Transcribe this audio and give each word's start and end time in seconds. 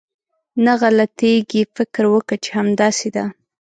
نه 0.65 0.73
غلطېږي، 0.81 1.61
فکر 1.75 2.03
وکه 2.13 2.35
چې 2.43 2.49
همداسې 2.59 3.09
ده. 3.15 3.25